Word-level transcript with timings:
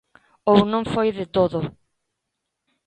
Ou 0.53 0.59
non 0.71 0.83
foi 0.93 1.09
de 1.19 1.25
todo. 1.35 1.59